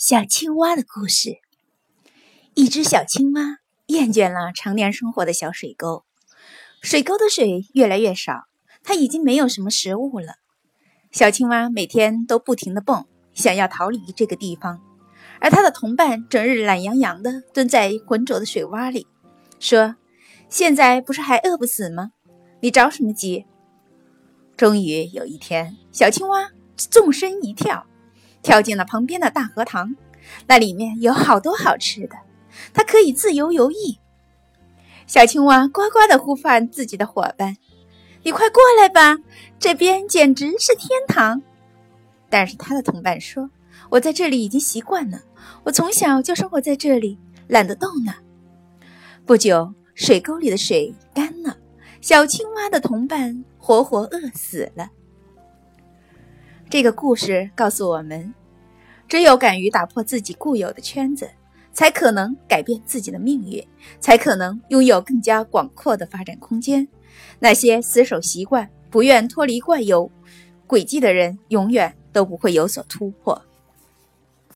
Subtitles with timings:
[0.00, 1.40] 小青蛙的故事。
[2.54, 3.58] 一只小青蛙
[3.88, 6.06] 厌倦了常年生活的小水沟，
[6.80, 8.44] 水沟的水越来越少，
[8.82, 10.36] 它已经没有什么食物了。
[11.12, 14.80] 小青蛙每天都不停地蹦，想要逃离这个地方，
[15.38, 19.06] 而它的同伴整日懒洋洋地蹲在浑浊的水洼里，
[19.58, 19.96] 说
[20.48, 22.12] ：“现在不是还饿不死吗？
[22.62, 23.44] 你着什么急？”
[24.56, 27.86] 终于有一天，小青蛙纵身一跳。
[28.42, 29.94] 跳进了旁边的大荷塘，
[30.46, 32.16] 那里面有好多好吃的，
[32.72, 33.98] 它可以自由游弋。
[35.06, 37.56] 小青蛙呱呱地呼唤自己的伙伴
[38.22, 39.18] ：“你快过来吧，
[39.58, 41.42] 这边简直是天堂。”
[42.30, 43.50] 但是它的同伴说
[43.90, 45.20] ：“我在这里已经习惯了，
[45.64, 47.18] 我从小就生活在这里，
[47.48, 48.14] 懒得动呢。”
[49.26, 51.56] 不久，水沟里的水干了，
[52.00, 54.88] 小青蛙的同伴活活饿死了。
[56.70, 58.32] 这个故事告诉我们，
[59.08, 61.28] 只有敢于打破自己固有的圈子，
[61.72, 63.60] 才可能改变自己的命运，
[63.98, 66.86] 才可能拥有更加广阔的发展空间。
[67.40, 70.08] 那些死守习惯、不愿脱离惯有
[70.68, 73.42] 轨迹的人，永远都不会有所突破。